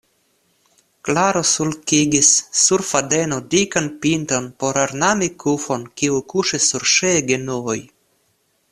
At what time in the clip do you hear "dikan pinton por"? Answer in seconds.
3.53-4.83